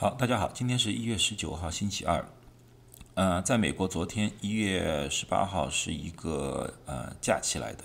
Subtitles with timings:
[0.00, 2.24] 好，大家好，今天是一月十九号，星期二。
[3.12, 7.84] 呃，在美国，昨天一月十八号是一个呃假期来的，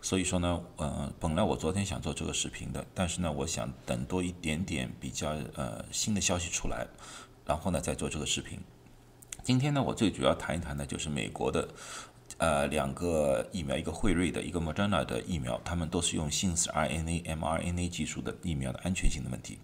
[0.00, 6.86] 所以说呢，呃，本来我昨天想做这个视频的，但是呢，我想等多一点点比较呃新的消息出来，
[7.44, 8.60] 然后呢再做这个视频。
[9.42, 11.68] 今天呢，我最主要谈一谈呢，就是美国的
[12.38, 19.58] 呃两个疫苗，一个辉瑞的，一个 Moderna 的疫苗，他们都是用信使 RNA mRNA 技术的疫苗的安全性的问题。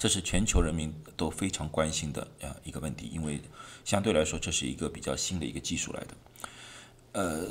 [0.00, 3.38] 这是全球人民都非常关心的啊一个问题，因为
[3.84, 6.14] 相对来说这是一个比较新的一个技术来的。
[7.12, 7.48] 呃，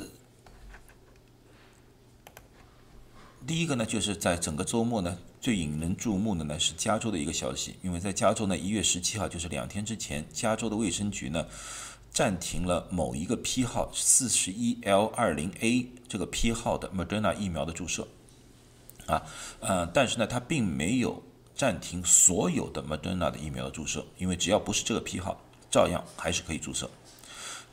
[3.46, 11.46] 第一个呢，就是在整个周末呢，最引人注目的呢是加州的一个消息，因为在加州呢，一月十七号就是两天之前，加州的卫生局呢
[12.10, 18.08] 暂停了某一个批号四十一 L 二零 A 这个批号的 Moderna 疫苗的注射
[19.06, 19.22] 啊，
[19.60, 21.22] 呃，但是呢，它并没有。
[21.60, 25.38] 暂停所有的 Moderna 的疫苗的注射，因为只要不是这个批号，
[25.70, 26.88] 照样还是可以注射。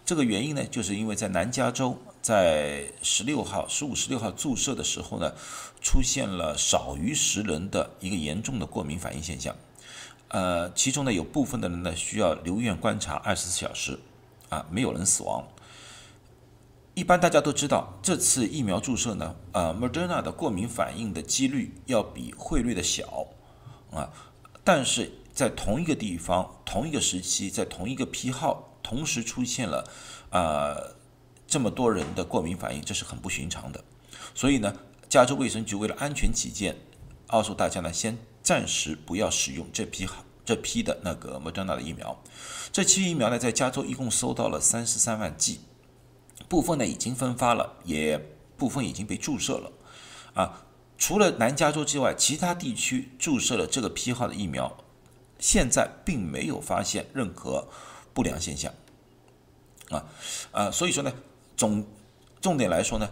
[0.06, 5.32] 这个原因呢，就是因为在南加州，在十六号、十五、十六号注射的时候呢，
[5.82, 9.56] 出现了少于十人的一个严重的过敏反应现象。
[10.28, 13.98] 呃，其中呢有部分的人呢需要留院观察二十四小时，
[14.50, 15.48] 啊，没有人死亡。
[16.94, 23.26] 一般大家都知道，这次疫苗注射呢，呃，Moderna 的过敏反应的几率要比汇率的小。
[23.92, 24.12] 啊，
[24.64, 29.90] 但是在同一个地方、同一个时期，在同一个批号，同时出现了
[30.30, 30.76] 啊
[31.48, 33.84] 这么多人的过敏反应，这是很不寻常的。
[34.36, 34.74] 所以呢，
[35.08, 36.76] 加州卫生局为了安全起见，
[37.28, 42.22] 告诉大家呢，先暂时不要使用这批号这批的那个莫德纳的疫苗。
[42.72, 45.62] 这期疫苗呢，在加州一共收到了三十三万剂，
[46.50, 48.18] 部分呢已经分发了，也
[48.58, 49.72] 部分已经被注射了，
[50.34, 50.64] 啊。
[50.98, 54.76] 除了南加州之外，其他地区注射了这个批号的疫苗，
[55.40, 57.68] 现在并没有发现任何
[58.14, 58.74] 不良现象。
[59.90, 60.04] 啊，
[60.52, 61.14] 呃，所以说呢，
[61.56, 61.86] 总
[62.42, 63.08] 重点来说呢，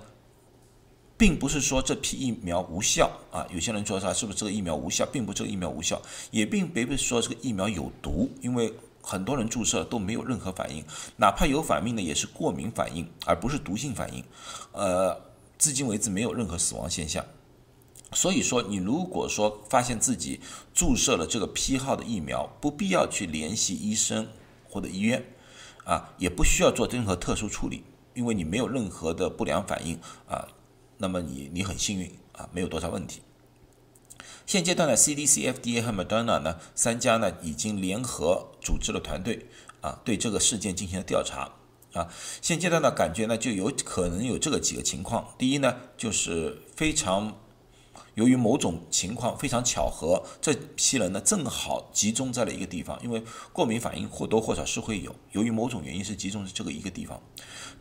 [1.16, 3.48] 并不是说这批疫苗无效啊。
[3.54, 6.02] 有些人说啥是不是这个疫苗无效，并不是这个疫苗无效，
[6.32, 10.84] 也并不是说这个疫苗有毒，因为很多人注射都没有任何反应，
[11.18, 14.24] 哪怕有反应呢，也是过敏反应，而不是毒性反应。
[14.74, 15.16] 呃，
[15.58, 17.24] 至今为止没有任何死亡现象。
[18.16, 20.40] 所以说，你如果说发现自己
[20.74, 24.30] 注射了这个批号的疫苗，不必要去联系医生
[24.70, 25.26] 或者医院，
[25.84, 27.84] 啊，也不需要做任何特殊处理，
[28.14, 30.00] 因为你没有任何的不良反应
[30.30, 30.48] 啊，
[30.98, 33.22] 那么你你很幸运啊，没有多少问题。
[34.46, 39.48] 现阶段呢，CDC、FDA 和 Moderna 呢三家呢已经联合组织了团队
[39.82, 41.52] 啊，对这个事件进行了调查
[41.92, 42.08] 啊。
[42.42, 47.36] 现阶段呢，感觉呢就有可能有这个几个情况，第一呢就是非常。
[48.16, 53.22] 由于某种情况非常巧合，这批人呢正好集中在了一个地方，因为
[53.52, 55.14] 过敏反应或多或少是会有。
[55.32, 57.22] 由于某种原因是集中在这个一个地方。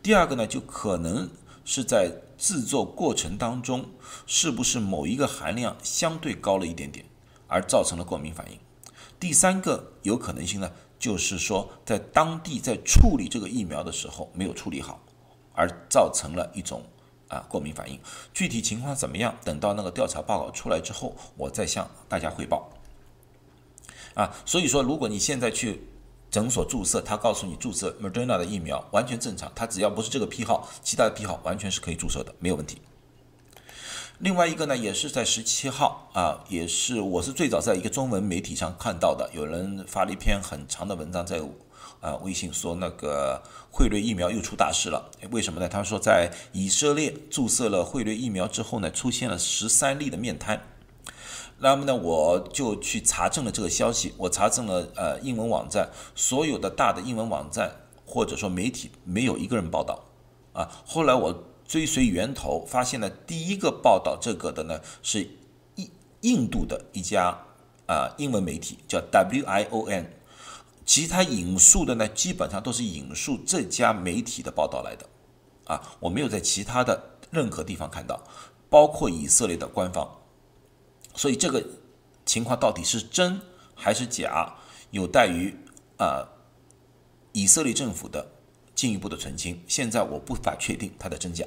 [0.03, 1.29] 第二个呢，就可能
[1.63, 3.85] 是在制作过程当中，
[4.27, 7.05] 是不是某一个含量相对高了一点点，
[7.47, 8.59] 而造成了过敏反应。
[9.17, 10.69] 第三个有可能性呢，
[10.99, 14.99] 就是说在当地在处理这个疫苗的时候没有处理好，
[15.53, 16.83] 而造成了一种。
[17.35, 17.99] 啊，过敏反应
[18.33, 19.35] 具体情况怎么样？
[19.43, 22.69] 等到那个调查报告出来之后，我再向大家汇报。
[24.13, 25.87] 啊，所以说，如果你现在去
[26.31, 32.81] 诊所注射，他告诉你注射 Moderna 的疫苗完全正常，他只要不是这个批号，其他的批号完全是可以注射的，没有问题。
[34.19, 41.41] 另外一个呢，也是在十七号啊，也是我是最早在一个中文媒体上看到的，有人发了一篇很长的文章在。
[42.05, 45.67] 啊，微信说那个汇瑞疫苗又出大事了，为什么呢？
[45.67, 50.61] 他说在以色列注射了汇瑞疫苗之后呢，出现了十三例的面瘫。
[51.57, 57.71] 那么呢，我就去查证了这个消息，我查证了呃英文网站，所有的大的英文网站
[58.05, 60.05] 或者说媒体没有一个人报道
[60.53, 60.69] 啊。
[60.85, 65.27] 后来我追随源头，发现了第一个报道这个的呢是
[65.77, 65.89] 印
[66.21, 67.35] 印度的一家
[67.87, 70.05] 啊英文媒体，叫 WION。
[70.85, 75.09] 其他引述的呢，基本上都是引述这家媒体的报道来的，
[75.65, 78.23] 啊，我没有在其他的任何地方看到，
[78.69, 80.07] 包括以色列的官方，
[81.15, 81.65] 所以这个
[82.25, 83.41] 情况到底是真
[83.73, 84.55] 还是假，
[84.91, 85.55] 有待于
[85.97, 86.29] 啊
[87.31, 88.25] 以色列政府的
[88.75, 89.61] 进一步的澄清。
[89.67, 91.43] 现在我不法确定它的真假。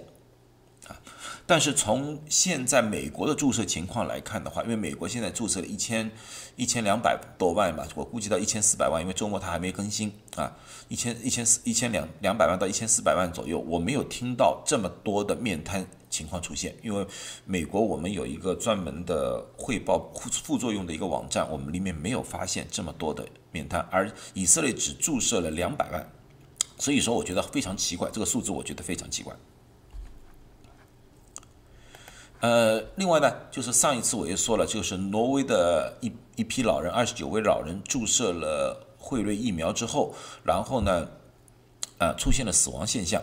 [0.88, 1.00] 啊
[1.46, 6.11] 但是从现在美国的注射情况来看的话，因为美国现在注射了一千
[6.56, 10.55] 一千两百多万吧，我估计到一千四百万，因为周末它还没更新啊，
[10.88, 17.06] 一千一千四一千两两百万到一千四百万左右，我没有听到这么多的面瘫情况出现，因为
[17.46, 26.06] 美国我们有一个专门的汇报副副作用的一个网站，我们里面没有发现这么多的面瘫，而以色列只注射了两百万，
[26.76, 29.35] 所以说我觉得非常奇怪，这个数字我觉得非常奇怪。
[32.40, 40.14] 呃，另外呢，就是上一次我也说了，就是挪威的一一批老人，二十九位老人注射了辉瑞疫苗之后，
[40.44, 41.08] 然后呢，
[41.99, 43.23] 呃，出现了死亡现象。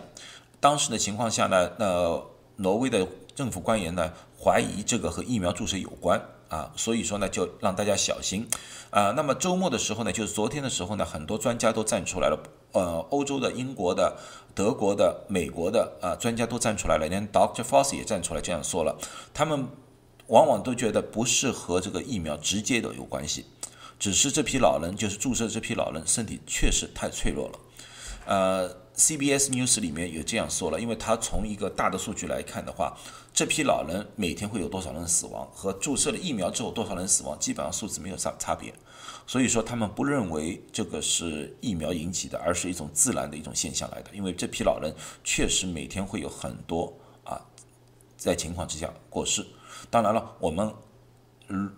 [0.60, 2.22] 当时的情况下呢，那
[2.56, 8.46] 挪威的政府官员呢，怀疑这个和疫苗注射有关啊，所以说呢，就让大家小心
[8.90, 9.12] 啊。
[9.16, 12.38] 那么周末的时候呢，就是昨天的时候呢，很多专家都站出来了，
[12.72, 14.16] 呃，欧洲的、英国的。
[14.56, 18.96] 德国的、美国的啊专家都站出来了，连 Doctor Foss 也站出来这样说了。
[19.34, 19.68] 他们
[20.28, 23.44] 往往都觉得不是和这个疫苗直接的有关系，
[23.98, 27.58] 只是这批老人就是注射这批老人身体确实太脆弱了。
[28.24, 32.96] 呃，CBS News 里面有这样说了，因为他从一个大的数据来看的话，
[33.32, 38.72] 这批老人每天会有多少人死亡，和注射了疫苗之后多少人死亡，基本上数字没有差差别。
[39.28, 44.10] 所以说，他们不认为这个是疫苗引起的，而是一种自然的一种现象来的。
[44.12, 44.94] 因为这批老人
[45.24, 47.40] 确实每天会有很多啊，
[48.16, 49.44] 在情况之下过世。
[49.90, 50.72] 当然了，我们
[51.48, 51.70] 嗯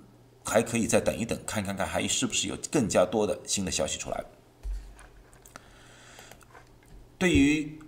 [0.44, 4.22] 还可以再等一等，看看看还是不是有更加多的新的消息出来。
[7.18, 7.78] 对于。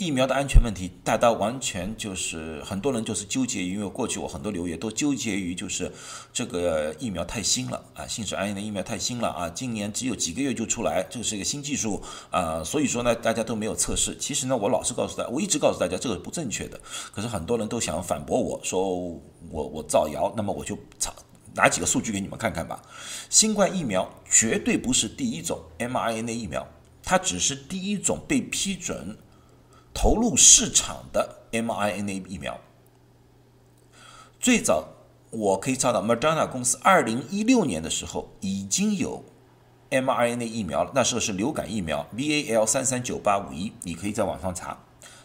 [0.00, 5.92] 疫苗的安全问题，大家完全就是很多人就是纠结，因为过去我很多留言都纠结于就是
[6.32, 12.00] 这个疫苗太新了啊，信使 RNA 疫苗太新了啊，今年只有几个月就出来，这是一个新技术
[12.30, 14.16] 啊，所以说呢，大家都没有测试。
[14.18, 16.80] 其实呢，我老是告诉大家，我一直告诉大家这个是不正确的。
[17.12, 19.20] 可是很多人都想反驳我说我
[19.50, 21.12] 我造谣，那么我就查
[21.56, 22.80] 拿几个数据给你们看看吧。
[23.28, 26.64] 新冠疫苗绝对不是第一种 mRNA 疫苗，
[27.08, 29.16] 它只是第一种被批准。
[29.94, 32.60] 投入市场的 mRNA 疫苗，
[34.38, 34.90] 最早
[35.30, 39.24] 我可以查到 Moderna 公司二零一六年的时候已经有
[39.90, 44.78] mRNA 疫苗了，那时候是流感疫苗 VAL 三三九八五一，你可以在网上查。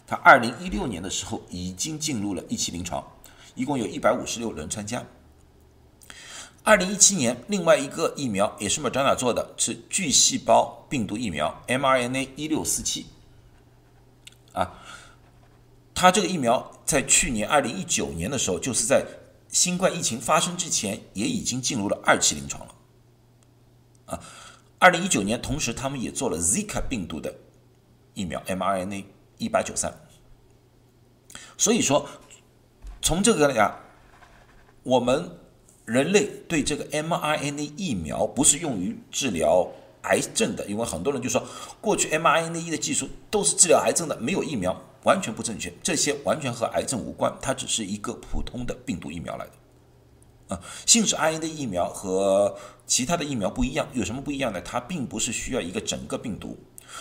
[0.07, 3.05] 它二零一六年的时候已经进入了一期临床，
[3.53, 5.05] 一共有一百五十六人参加。
[6.63, 13.07] 二零一七年，另外一个疫苗也是 Moderna 做的，是巨细胞病毒疫苗 mRNA 一六四七。
[14.53, 14.79] 啊，
[15.93, 19.05] 他这个疫苗在去年二零一九年的时候，就是在
[19.49, 22.75] 新冠疫情发生之前，也已经进入了二期临床了。
[24.05, 24.19] 啊，
[24.79, 27.35] 二零一九年，同时他们也做了 Zika 病毒的
[28.13, 29.03] 疫苗 mRNA
[29.37, 29.93] 一八九三。
[31.57, 32.07] 所以说，
[33.01, 33.79] 从这个来讲，
[34.83, 35.29] 我们
[35.85, 39.67] 人类对这个 mRNA 疫苗不是用于治疗。
[40.03, 41.41] 癌症的，因为很多人就说，
[41.79, 45.71] 过去 mRNA 的技术都是治疗癌症的，没有疫苗，完全不正确。
[45.81, 50.53] 这些完全和癌症无关，它只是一个普通的病毒疫苗来的。
[50.53, 54.59] 啊，信使 RNA 疫苗和其他的疫苗不一样，有什么不一样呢？
[54.59, 56.57] 它并不是需要一个整个病毒，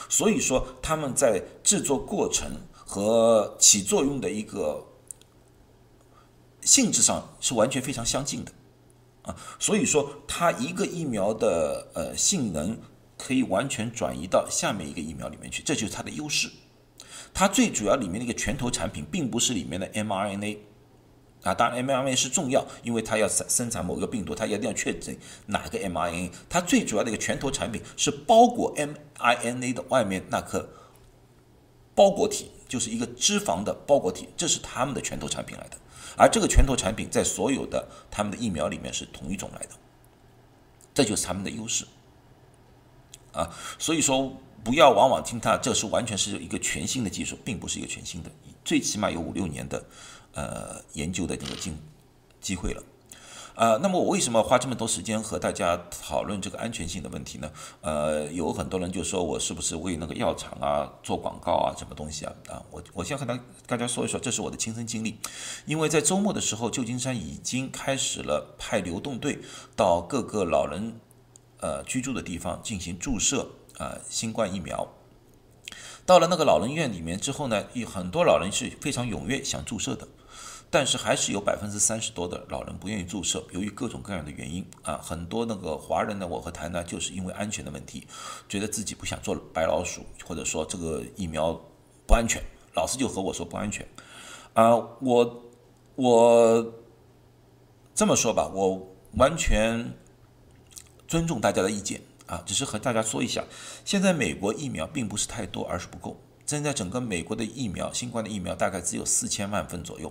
[0.08, 2.52] 所以说他们在制作过程
[2.86, 4.86] 和起作用的一个
[6.60, 8.52] 性质上是完全非常相近的。
[9.22, 12.76] 啊，所以说它一个疫苗的呃性能。
[13.18, 16.50] 可以完全转移到下面一个疫苗里面去，这就是它的优势。
[17.32, 20.58] 它最主要里面的一个拳头产品，并不是里面的 mRNA
[21.44, 25.16] 啊，当然 mRNA 是重要，因为它要生生产某个病毒，它一定要确诊
[25.46, 26.32] 哪个 mRNA。
[26.48, 30.68] 它最主要的一个拳头产品是包裹 mRNA 的外面那颗
[31.94, 35.76] 包裹体，就是一个脂肪的包裹体，这是他们的拳头产品来的。
[36.16, 39.74] 而这个拳头产品在所有的他们的疫苗里面是同一种来的，
[40.94, 41.84] 这就是他们的优势。
[43.34, 48.30] 啊，所以说不要往往听它，这是完全是一个全新的技术，并不是一个全新的，
[48.64, 49.84] 最起码有五六年的
[50.32, 51.78] 呃研究的这个经
[52.40, 52.82] 机会了。
[53.54, 57.50] 啊，那么我为什么花这么多时间和大家讨论这个安全性的问题呢？
[57.80, 62.32] 呃，有很多人就说我是不是为那个药厂啊做广告啊，什么东西啊？
[62.48, 65.18] 啊，我我先和大大家说一说，这是我的亲身经历，
[65.66, 69.40] 因为在周末的时候，旧金山已经开始了派流动队
[69.76, 71.00] 到各个老人。
[71.64, 74.88] 呃，居住的地方进行注射啊，新冠疫苗。
[76.04, 80.08] 到了那个老人院里面之后呢，有很多老人是非常踊跃想注射的，
[80.72, 88.06] 但是还是有百分之三十多的老人不愿意注射，由于各种各样的原因啊，很多那个华人呢，我和谈呢，就是因为安全的问题，
[88.48, 91.52] 觉得自己不想做白老鼠，或者说这个疫苗
[92.06, 92.42] 不安全，
[92.74, 93.86] 老师就和我说不安全
[94.54, 95.42] 啊，我
[95.94, 96.72] 我
[97.94, 99.92] 这么说吧，我完全。
[101.08, 103.44] 尊重大家的意见啊，只是和大家说一下，
[103.84, 106.18] 现在美国疫苗并不是太多，而是不够。
[106.46, 110.10] 现在整个美国的疫苗，新冠的疫苗大概只有四千万份左右，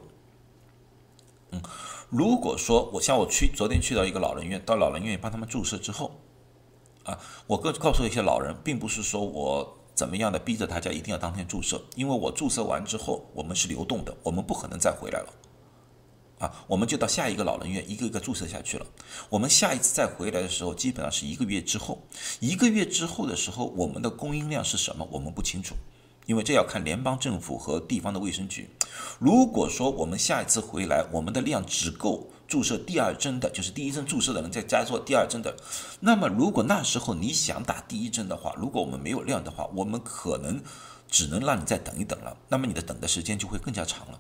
[1.52, 1.62] 嗯，
[2.10, 6.12] 如果说我像我去昨天去到一个老人院，到老人院帮他们注射之后，
[7.04, 7.18] 啊，
[7.48, 15.34] 我告告诉一些老人，并不是说我怎么样的逼着大家一定要当天注射，因为我注射完之后，我们是流动的，我们不可能再回来了。
[16.40, 18.86] 啊，我们就到下一个老人院，一个一个注射下去了。
[19.30, 22.02] 我们下一次再回来的时候，基本上是一个月之后。
[22.40, 25.08] 一个月之后的时候，我们的供应量是什么？
[25.12, 25.76] 我们不清楚，
[26.32, 28.70] 因为这要看联邦政府和地方的卫生局。
[29.20, 35.54] 如果说我们下一次回来，我们的量只够注射第二针的，就是第一针注射的人再加做第二针的，
[36.00, 40.64] 那么如果那时候你想打第一针的话，如果我们没有量的话，我们可能
[41.10, 42.38] 只能让你再等一等了。
[42.48, 44.18] 那么你的等的时间就会更加长了。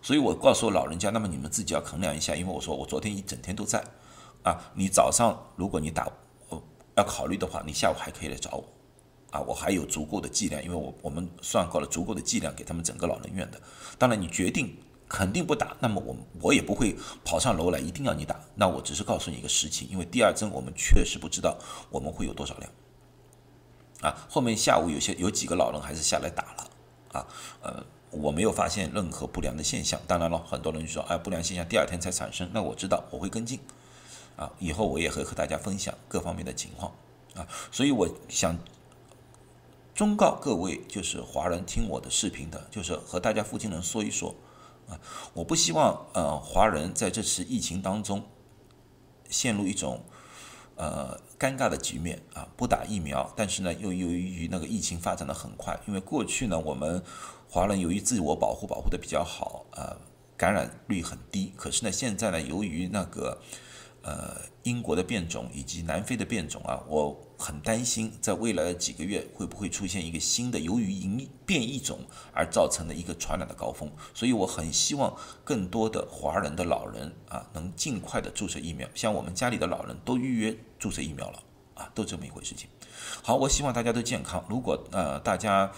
[0.00, 3.84] 所以我告诉老人家，那么你们自己要衡量一下，因为我说我昨天一整天都在，
[4.42, 6.10] 啊，你早上如果你打，
[6.96, 8.64] 要考虑的话，你下午还可以来找我，
[9.36, 13.60] 啊，我还有足够的剂量，因为我我们算够了足够的剂量给他们整个老人院的。
[13.98, 14.76] 当然，你决定
[15.08, 21.58] 肯定不打，那么我我也不会跑上楼来一定要你打，那我只是告诉你一个实情，因为第二针我们确实不知道
[21.90, 22.72] 我们会有多少量，
[24.00, 26.70] 啊，后面下午有些有几个老人还是下来打了，
[27.12, 27.26] 啊，
[27.62, 27.84] 呃。
[28.12, 30.00] 我没有发现任何不良的现象。
[30.06, 33.58] 当然了，很多人说，哎，不良现象第二天才产生，那我知道，我会跟进。
[34.36, 36.90] 啊，以后我也会和大家分享各方面的情况。
[37.34, 38.56] 啊，所以我想
[39.96, 44.34] 忠告各位，就是华人听我的视频的，就是和大家附近人说一说。
[44.86, 45.00] 啊，
[45.32, 48.22] 我不希望呃华人在这次疫情当中
[49.30, 50.04] 陷入一种
[50.76, 57.02] 呃尴尬的局面啊，不打疫苗，但是呢又由于那个疫情发展的很快，因为过去呢我们。
[57.48, 59.96] 华人由于自我保护保护的比较好，呃，
[60.36, 61.54] 感染率很低。
[61.56, 63.40] 可是呢，现在呢，由于那个
[64.02, 72.00] 呃英国的变种以及南非的变种啊，我很担心在未来的几个月会不会出现一个新的由于因变异种
[72.32, 73.90] 而造成的一个传染的高峰。
[74.14, 78.88] 所以我很希望更多的华人的老人啊，能尽快的注射疫苗。
[78.94, 81.42] 像我们家里的老人都预约注射疫苗了
[81.74, 82.68] 啊，都这么一回事情。
[83.22, 84.44] 好，我希望大家都健康。
[84.48, 85.70] 如果呃大家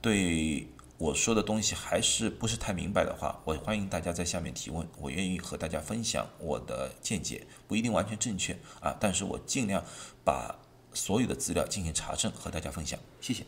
[0.00, 9.82] 对我说的东西还是不是太明白的话，我欢迎大家在下面提问，我愿意和大家分享我的见解，不一定完全正确啊，但是我尽量
[10.24, 10.54] 把
[10.94, 13.44] 所有的资料进行查证和大家分享，谢谢。